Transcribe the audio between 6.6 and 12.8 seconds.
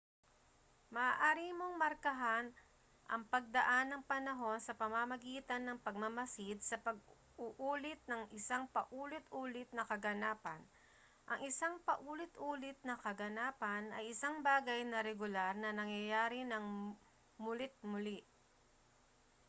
sa pag-uulit ng isang paulit-ulit na kaganapan ang isang paulit-ulit